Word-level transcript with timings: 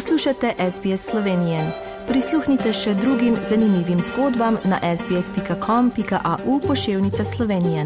Poslušate 0.00 0.54
SBS 0.70 1.10
Slovenije. 1.10 1.72
Prisluhnite 2.08 2.72
še 2.72 2.94
drugim 2.94 3.36
zanimivim 3.48 4.00
zgodbam 4.00 4.56
na 4.64 4.78
sbsp.com.au 4.96 6.60
pošiljka 6.66 7.24
Slovenije. 7.24 7.84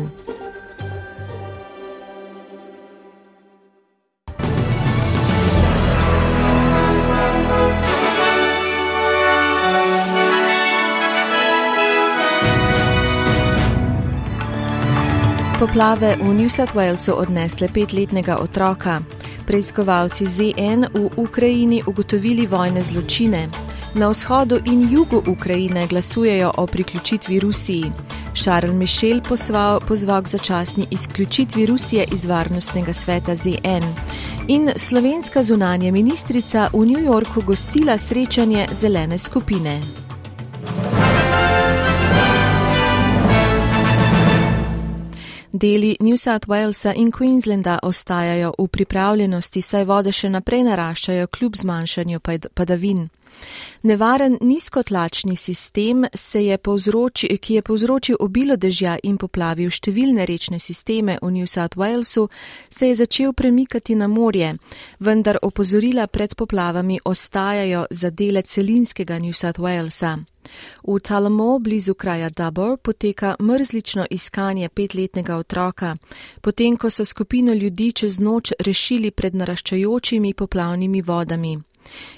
Poplave 15.59 16.17
v 16.21 16.35
New 16.35 16.49
South 16.49 16.77
Walesu 16.77 17.13
odnesle 17.17 17.69
petletnega 17.75 18.37
otroka. 18.37 19.01
Preiskovalci 19.47 20.27
ZN 20.27 20.87
v 20.95 21.11
Ukrajini 21.17 21.83
ugotovili 21.87 22.47
vojne 22.47 22.83
zločine. 22.83 23.49
Na 23.95 24.09
vzhodu 24.09 24.59
in 24.65 24.89
jugu 24.91 25.23
Ukrajine 25.27 25.87
glasujejo 25.87 26.53
o 26.57 26.67
priključitvi 26.67 27.41
Rusiji. 27.41 27.93
Charles 28.35 28.75
Michel 28.75 29.21
pozval, 29.21 29.81
pozval 29.81 30.23
k 30.23 30.29
začasni 30.29 30.87
izključitvi 30.91 31.67
Rusije 31.67 32.05
iz 32.13 32.25
varnostnega 32.27 32.93
sveta 32.93 33.35
ZN. 33.35 33.85
In 34.49 34.71
slovenska 34.77 35.43
zunanja 35.43 35.93
ministrica 35.93 36.69
v 36.73 36.87
New 36.87 37.05
Yorku 37.05 37.43
gostila 37.43 37.99
srečanje 37.99 38.67
zelene 38.73 39.19
skupine. 39.19 40.04
Deli 45.57 45.97
New 46.01 46.17
South 46.17 46.49
Walesa 46.49 46.93
in 46.97 47.13
Queenslanda 47.13 47.79
ostajajo 47.83 48.55
v 48.59 48.67
pripravljenosti, 48.69 49.61
saj 49.63 49.85
vode 49.87 50.11
še 50.13 50.27
naprej 50.35 50.65
naraščajo 50.67 51.29
kljub 51.31 51.55
zmanjšanju 51.55 52.21
padavin. 52.55 53.05
Nevaren 53.83 54.39
nizkotlačni 54.41 55.37
sistem, 55.37 56.05
je 56.35 56.59
povzroči, 56.59 57.39
ki 57.39 57.55
je 57.55 57.63
povzročil 57.63 58.17
obilo 58.21 58.57
dežja 58.57 58.99
in 59.03 59.19
poplavil 59.19 59.71
številne 59.71 60.25
rečne 60.27 60.59
sisteme 60.59 61.19
v 61.23 61.31
New 61.31 61.47
South 61.47 61.77
Walesu, 61.77 62.29
se 62.69 62.89
je 62.89 62.95
začel 62.95 63.33
premikati 63.33 63.95
na 63.95 64.09
morje, 64.09 64.55
vendar 65.01 65.39
opozorila 65.43 66.07
pred 66.07 66.35
poplavami 66.35 67.01
ostajajo 67.05 67.87
za 67.91 68.11
dele 68.11 68.43
celinskega 68.43 69.19
New 69.19 69.33
South 69.33 69.61
Walesa. 69.61 70.19
V 70.85 71.01
Talamo, 71.01 71.59
blizu 71.59 71.95
kraja 71.95 72.29
Dubor, 72.31 72.77
poteka 72.77 73.37
mrzlično 73.41 74.07
iskanje 74.11 74.69
petletnega 74.69 75.37
otroka, 75.37 75.97
potem 76.41 76.77
ko 76.77 76.91
so 76.91 77.05
skupino 77.05 77.53
ljudi 77.53 77.93
čez 77.93 78.21
noč 78.21 78.53
rešili 78.59 79.11
pred 79.11 79.35
naraščajočimi 79.35 80.35
poplavnimi 80.35 81.03
vodami. 81.03 81.59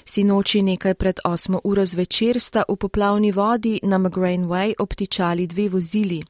Sinoči 0.05 0.61
nekaj 0.61 0.93
pred 0.93 1.19
8 1.23 1.59
uro 1.63 1.85
zvečer 1.85 2.39
sta 2.39 2.63
v 2.69 2.75
poplavni 2.75 3.31
vodi 3.31 3.79
na 3.83 3.97
McGrain 3.97 4.45
Way 4.45 4.73
obtičali 4.79 5.47
dve 5.47 5.69
vozili. 5.69 6.23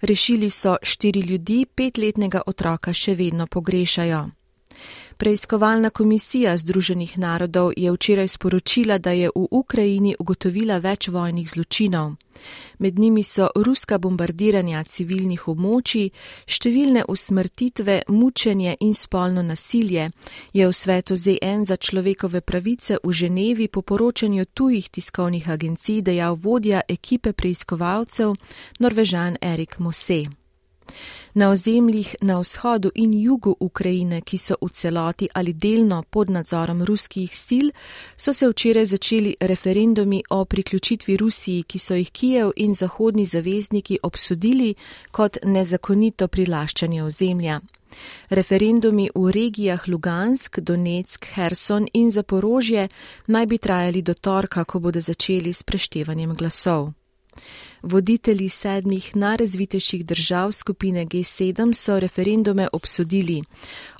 Rešili 0.00 0.50
so 0.50 0.76
štiri 0.82 1.20
ljudi, 1.20 1.66
petletnega 1.74 2.42
otroka 2.46 2.92
še 2.92 3.14
vedno 3.14 3.46
pogrešajo. 3.46 4.30
Preiskovalna 5.18 5.90
komisija 5.90 6.56
Združenih 6.56 7.18
narodov 7.18 7.72
je 7.76 7.92
včeraj 7.92 8.28
sporočila, 8.28 8.98
da 8.98 9.10
je 9.10 9.28
v 9.28 9.46
Ukrajini 9.50 10.14
ugotovila 10.18 10.78
več 10.78 11.08
vojnih 11.08 11.48
zločinov. 11.50 12.12
Med 12.78 12.98
njimi 12.98 13.22
so 13.22 13.48
ruska 13.54 13.98
bombardiranja 13.98 14.84
civilnih 14.84 15.48
območij, 15.48 16.10
številne 16.46 17.04
usmrtitve, 17.08 18.02
mučenje 18.08 18.76
in 18.80 18.94
spolno 18.94 19.42
nasilje, 19.42 20.10
je 20.52 20.68
v 20.68 20.72
svetu 20.72 21.16
ZN 21.16 21.64
za 21.64 21.76
človekove 21.76 22.40
pravice 22.40 22.98
v 23.02 23.12
Ženevi 23.12 23.68
po 23.68 23.82
poročanju 23.82 24.44
tujih 24.44 24.90
tiskovnih 24.90 25.48
agencij 25.48 26.02
dejal 26.02 26.36
vodja 26.36 26.82
ekipe 26.88 27.32
preiskovalcev 27.32 28.36
Norvežan 28.80 29.40
Erik 29.40 29.78
Mose. 29.78 30.45
Na 31.36 31.50
ozemljih 31.50 32.14
na 32.20 32.38
vzhodu 32.40 32.90
in 32.94 33.10
jugu 33.14 33.56
Ukrajine, 33.60 34.20
ki 34.20 34.38
so 34.38 34.54
v 34.62 34.70
celoti 34.72 35.28
ali 35.34 35.52
delno 35.52 36.02
pod 36.10 36.30
nadzorom 36.30 36.82
ruskih 36.82 37.36
sil, 37.44 37.66
so 38.16 38.32
se 38.32 38.48
včeraj 38.48 38.86
začeli 38.86 39.34
referendumi 39.40 40.22
o 40.30 40.44
priključitvi 40.44 41.16
Rusiji, 41.16 41.62
ki 41.62 41.78
so 41.78 41.94
jih 41.94 42.10
Kijev 42.10 42.50
in 42.56 42.74
zahodni 42.74 43.24
zavezniki 43.24 43.98
obsodili 44.02 44.74
kot 45.10 45.36
nezakonito 45.44 46.28
prilaščanje 46.28 47.02
ozemlja. 47.04 47.60
Referendumi 48.30 49.10
v 49.14 49.30
regijah 49.30 49.88
Lugansk, 49.88 50.58
Donetsk, 50.58 51.26
Herson 51.34 51.86
in 51.92 52.10
Zaporožje 52.10 52.88
naj 53.26 53.46
bi 53.46 53.58
trajali 53.58 54.02
do 54.02 54.14
torka, 54.14 54.64
ko 54.64 54.80
bodo 54.80 55.00
začeli 55.00 55.52
s 55.52 55.62
preštevanjem 55.62 56.34
glasov. 56.34 56.92
Voditelji 57.82 58.48
sedmih 58.48 59.16
najrazvitejših 59.16 60.06
držav 60.06 60.52
skupine 60.52 61.06
G7 61.06 61.74
so 61.74 62.00
referendume 62.00 62.68
obsodili. 62.72 63.42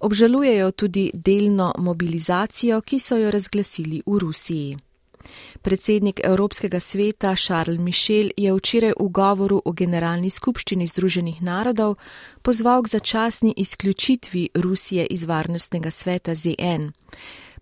Obžalujejo 0.00 0.70
tudi 0.70 1.10
delno 1.14 1.72
mobilizacijo, 1.78 2.80
ki 2.80 2.98
so 2.98 3.16
jo 3.16 3.30
razglasili 3.30 4.02
v 4.06 4.18
Rusiji. 4.18 4.76
Predsednik 5.62 6.20
Evropskega 6.24 6.80
sveta 6.80 7.36
Charles 7.36 7.80
Michel 7.80 8.30
je 8.36 8.52
včeraj 8.54 8.92
v 9.00 9.08
govoru 9.08 9.62
o 9.64 9.72
Generalni 9.72 10.30
skupščini 10.30 10.86
Združenih 10.86 11.42
narodov 11.42 11.96
pozval 12.42 12.82
k 12.82 12.88
začasni 12.88 13.54
izključitvi 13.56 14.48
Rusije 14.54 15.06
iz 15.06 15.24
Varnostnega 15.24 15.90
sveta 15.90 16.34
ZN. 16.34 16.92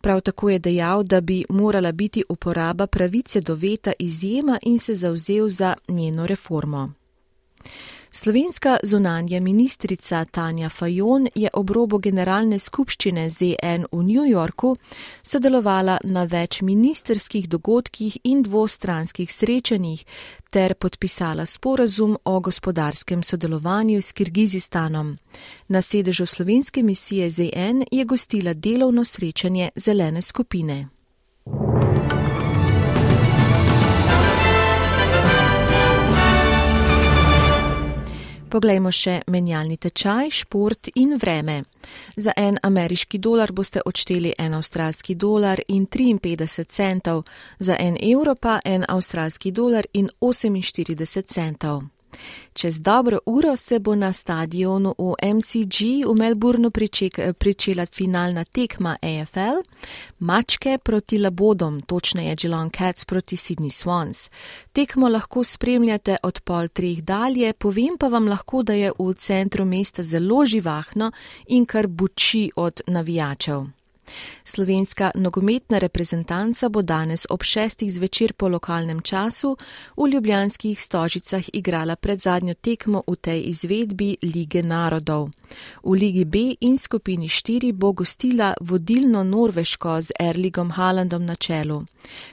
Prav 0.04 0.20
tako 0.20 0.50
je 0.50 0.58
dejal, 0.58 1.02
da 1.02 1.20
bi 1.20 1.44
morala 1.48 1.92
biti 1.92 2.24
uporaba 2.28 2.86
pravice 2.86 3.40
do 3.40 3.54
veta 3.54 3.92
izjema 3.98 4.58
in 4.62 4.78
se 4.78 4.94
zauzel 4.94 5.48
za 5.48 5.74
njeno 5.88 6.26
reformo. 6.26 6.92
Slovenska 8.16 8.76
zunanja 8.82 9.40
ministrica 9.40 10.24
Tanja 10.24 10.68
Fajon 10.68 11.28
je 11.34 11.48
ob 11.52 11.70
robu 11.70 11.98
generalne 11.98 12.58
skupščine 12.58 13.24
ZN 13.30 13.86
v 13.92 14.02
New 14.02 14.22
Yorku 14.22 14.76
sodelovala 15.22 15.96
na 16.04 16.22
več 16.22 16.60
ministerskih 16.62 17.48
dogodkih 17.48 18.20
in 18.22 18.44
dvostranskih 18.46 19.32
srečanjih 19.32 20.04
ter 20.46 20.76
podpisala 20.78 21.46
sporazum 21.46 22.14
o 22.24 22.38
gospodarskem 22.40 23.22
sodelovanju 23.22 23.98
s 24.02 24.12
Kirgizistanom. 24.12 25.16
Na 25.68 25.82
sedežu 25.82 26.26
slovenske 26.26 26.82
misije 26.82 27.30
ZN 27.30 27.82
je 27.90 28.04
gostila 28.04 28.54
delovno 28.54 29.04
srečanje 29.04 29.70
zelene 29.74 30.22
skupine. 30.22 30.86
Poglejmo 38.54 38.92
še 38.94 39.16
menjalni 39.34 39.74
tečaj, 39.82 40.28
šport 40.30 40.92
in 40.94 41.16
vreme. 41.18 41.56
Za 42.16 42.30
en 42.38 42.60
ameriški 42.62 43.18
dolar 43.18 43.50
boste 43.52 43.80
odšteli 43.82 44.36
en 44.38 44.54
avstralski 44.54 45.16
dolar 45.18 45.58
in 45.68 45.88
53 45.90 46.64
centov, 46.70 47.24
za 47.58 47.74
en 47.74 47.98
evro 47.98 48.36
pa 48.38 48.60
en 48.64 48.86
avstralski 48.88 49.50
dolar 49.50 49.90
in 49.92 50.10
48 50.20 51.26
centov. 51.26 51.82
Čez 52.52 52.80
dobro 52.80 53.18
uro 53.26 53.56
se 53.56 53.78
bo 53.78 53.94
na 53.94 54.12
stadionu 54.12 54.94
v 54.98 55.14
MCG 55.34 56.06
v 56.06 56.14
Melbournu 56.14 56.70
pričela 57.38 57.86
finalna 57.86 58.44
tekma 58.44 58.96
AFL, 59.02 59.62
mačke 60.18 60.78
proti 60.78 61.18
labodom, 61.18 61.82
točneje 61.82 62.36
Geelong 62.36 62.76
Cats 62.76 63.04
proti 63.04 63.36
Sydney 63.36 63.70
Swans. 63.70 64.30
Tekmo 64.72 65.08
lahko 65.08 65.44
spremljate 65.44 66.16
od 66.22 66.40
pol 66.40 66.68
treh 66.68 67.02
dalje, 67.02 67.52
povem 67.52 67.98
pa 67.98 68.08
vam 68.08 68.28
lahko, 68.28 68.62
da 68.62 68.72
je 68.72 68.92
v 68.98 69.14
centru 69.14 69.64
mesta 69.64 70.02
zelo 70.02 70.46
živahno 70.46 71.12
in 71.46 71.66
kar 71.66 71.86
buči 71.86 72.50
od 72.56 72.80
navijačev. 72.86 73.83
Slovenska 74.44 75.10
nogometna 75.14 75.78
reprezentanca 75.78 76.68
bo 76.68 76.82
danes 76.82 77.26
ob 77.30 77.42
šestih 77.42 77.92
zvečer 77.92 78.32
po 78.32 78.48
lokalnem 78.48 79.00
času 79.00 79.56
v 79.96 80.08
ljubljanskih 80.08 80.82
stožicah 80.82 81.44
igrala 81.52 81.96
pred 81.96 82.20
zadnjo 82.20 82.54
tekmo 82.54 83.02
v 83.06 83.16
tej 83.16 83.40
izvedbi 83.42 84.16
Lige 84.22 84.62
narodov. 84.62 85.30
V 85.82 85.92
Ligi 85.92 86.24
B 86.24 86.56
in 86.60 86.76
skupini 86.76 87.28
4 87.28 87.72
bo 87.72 87.92
gostila 87.92 88.54
vodilno 88.60 89.24
Norveško 89.24 90.00
z 90.00 90.10
Erligom 90.20 90.70
Haalandom 90.70 91.24
na 91.24 91.34
čelu. 91.34 91.84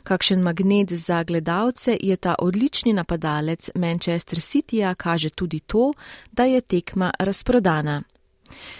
Kakšen 0.03 0.41
magnet 0.41 0.91
za 0.91 1.23
gledalce 1.23 1.97
je 2.01 2.15
ta 2.15 2.35
odlični 2.39 2.93
napadalec 2.93 3.69
Manchester 3.75 4.39
Cityja, 4.39 4.95
kaže 4.95 5.29
tudi 5.29 5.59
to, 5.59 5.93
da 6.31 6.43
je 6.43 6.61
tekma 6.61 7.11
razprodana. 7.19 8.01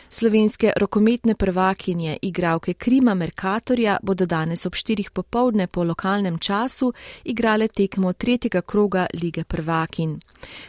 Slovenske 0.10 0.74
rokometne 0.76 1.36
prvakinje 1.36 2.18
igralke 2.22 2.74
Krima 2.74 3.14
Merkatorja 3.14 3.98
bodo 4.04 4.26
danes 4.26 4.66
ob 4.66 4.76
štirih 4.76 5.12
popovdne 5.12 5.68
po 5.68 5.84
lokalnem 5.84 6.40
času 6.40 6.94
igrale 7.24 7.68
tekmo 7.68 8.14
tretjega 8.14 8.62
kroga 8.62 9.06
lige 9.14 9.44
prvakin. 9.44 10.20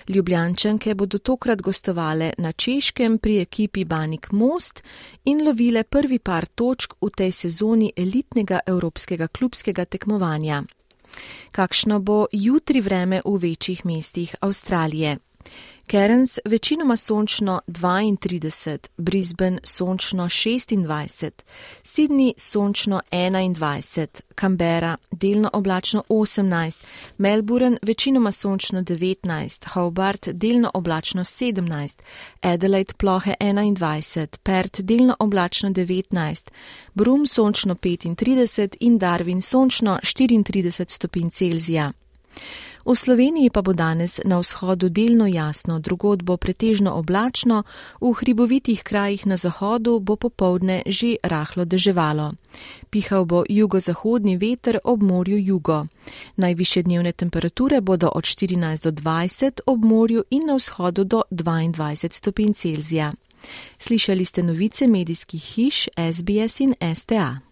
Ljubljančanke 0.08 0.94
bodo 0.94 1.18
tokrat 1.18 1.62
gostovale 1.62 2.32
na 2.38 2.52
Češkem 2.52 3.18
pri 3.18 3.40
ekipi 3.40 3.84
Banik 3.84 4.32
Most 4.32 4.82
in 5.24 5.44
lovile 5.44 5.84
prvi 5.84 6.18
par 6.18 6.46
točk 6.46 6.94
v 7.00 7.10
tej 7.10 7.32
sezoni 7.32 7.92
elitnega 7.96 8.60
evropskega 8.66 9.28
klubskega 9.28 9.84
tekmovanja. 9.84 10.62
Kakšno 11.50 12.00
bo 12.00 12.26
jutri 12.32 12.80
vreme 12.80 13.20
v 13.24 13.38
večjih 13.38 13.84
mestih 13.84 14.34
Avstralije? 14.40 15.18
Cairns 15.92 16.38
večinoma 16.44 16.96
sončno 16.96 17.60
32, 17.66 18.78
Brisbane 18.96 19.58
sončno 19.64 20.24
26, 20.24 21.30
Sydney 21.82 22.32
sončno 22.36 23.00
21, 23.10 24.06
Canberra 24.40 24.96
delno 25.10 25.50
oblačno 25.52 26.02
18, 26.08 26.78
Melbourne 27.18 27.78
večinoma 27.82 28.32
sončno 28.32 28.82
19, 28.82 29.68
Hobart 29.68 30.28
delno 30.28 30.70
oblačno 30.74 31.24
17, 31.24 32.02
Adelaide 32.40 32.94
plohe 32.98 33.34
21, 33.40 34.26
Perth 34.42 34.80
delno 34.80 35.16
oblačno 35.18 35.70
19, 35.70 36.50
Broome 36.94 37.26
sončno 37.26 37.74
35 37.74 38.76
in 38.80 38.98
Darwin 38.98 39.40
sončno 39.40 39.98
34 40.02 40.90
stopinj 40.90 41.30
Celzija. 41.30 41.92
V 42.84 42.94
Sloveniji 42.94 43.50
pa 43.50 43.62
bo 43.62 43.72
danes 43.72 44.20
na 44.24 44.38
vzhodu 44.38 44.88
delno 44.88 45.26
jasno, 45.26 45.78
drugod 45.78 46.22
bo 46.22 46.36
pretežno 46.36 46.94
oblačno, 46.94 47.62
v 48.00 48.12
hribovitih 48.12 48.82
krajih 48.82 49.26
na 49.26 49.36
zahodu 49.36 50.00
bo 50.00 50.16
popovdne 50.16 50.82
že 50.86 51.16
rahlo 51.22 51.64
deževalo. 51.64 52.32
Pihal 52.90 53.24
bo 53.24 53.44
jugozahodni 53.48 54.36
veter 54.36 54.78
ob 54.84 55.02
morju 55.02 55.38
jugo. 55.38 55.86
Najviše 56.36 56.82
dnevne 56.82 57.12
temperature 57.12 57.80
bodo 57.80 58.08
od 58.08 58.24
14 58.24 58.84
do 58.84 58.90
20 58.90 59.60
ob 59.66 59.84
morju 59.84 60.24
in 60.30 60.46
na 60.46 60.54
vzhodu 60.54 61.04
do 61.04 61.22
22 61.30 62.12
stopinj 62.12 62.52
Celzija. 62.52 63.12
Slišali 63.78 64.24
ste 64.24 64.42
novice 64.42 64.86
medijskih 64.86 65.42
hiš 65.42 65.88
SBS 66.12 66.60
in 66.60 66.74
STA. 66.94 67.51